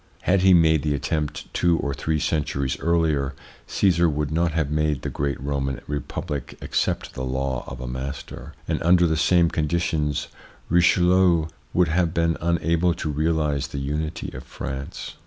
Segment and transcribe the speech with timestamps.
[0.23, 3.35] Had he made the attempt two or three centuries earlier,
[3.67, 8.55] Caesar would not have made the great Roman Republic accept the law of a master,
[8.67, 10.27] and under the same conditions
[10.69, 15.17] Richelieu would have been unable to realise the unity of France.